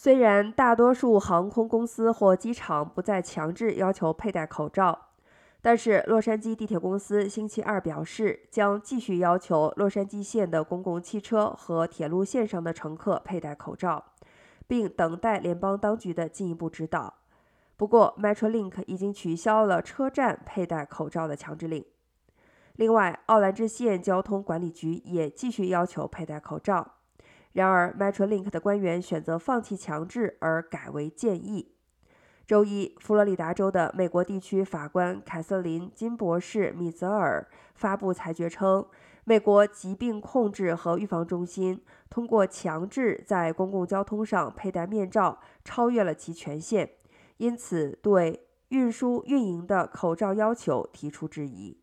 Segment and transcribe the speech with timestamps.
[0.00, 5.08] 虽然大多数航空公司或机场不再强制要求佩戴口罩，
[5.60, 14.12] 但是洛杉矶地铁公司星期二表示，将继续要求洛杉矶县的公共汽车和铁路线上的乘客佩戴口罩，
[14.68, 17.14] 并等待联邦当局的进一步指导。
[17.76, 21.84] 不过，Metrolink 已经取消了车站佩戴口罩的强制令。
[22.76, 26.97] 另外，奥兰治县交通管理局也继续要求佩戴口罩。
[27.52, 31.74] 然而，Metrolink 的官员选择放弃强制，而改为建议。
[32.46, 38.86] 周一，佛罗里达州的美国地区法官凯瑟琳·金博士·米泽尔发布裁决称，
[39.24, 46.90] 美国疾病控制和预防中心通过强制在公共交通上佩戴面罩，超越了其权限，
[47.36, 51.78] 因此对运输运营的口罩要求提出质疑。